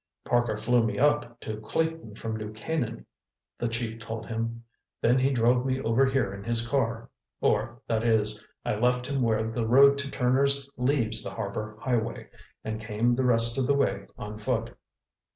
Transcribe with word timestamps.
"Parker 0.25 0.57
flew 0.57 0.81
me 0.83 0.97
up 0.97 1.39
to 1.41 1.57
Clayton 1.61 2.15
from 2.15 2.35
New 2.35 2.51
Canaan," 2.53 3.05
the 3.59 3.67
chief 3.67 3.99
told 3.99 4.25
him. 4.25 4.63
"Then 4.99 5.19
he 5.19 5.29
drove 5.29 5.63
me 5.63 5.79
over 5.79 6.07
here 6.07 6.33
in 6.33 6.43
his 6.43 6.67
car—or 6.67 7.81
that 7.85 8.03
is, 8.03 8.43
I 8.65 8.73
left 8.77 9.05
him 9.05 9.21
where 9.21 9.51
the 9.51 9.67
road 9.67 9.99
to 9.99 10.09
Turner's 10.09 10.67
leaves 10.75 11.21
the 11.21 11.29
Harbor 11.29 11.77
Highway, 11.79 12.31
and 12.63 12.81
came 12.81 13.11
the 13.11 13.25
rest 13.25 13.59
of 13.59 13.67
the 13.67 13.75
way 13.75 14.07
on 14.17 14.39
foot." 14.39 14.75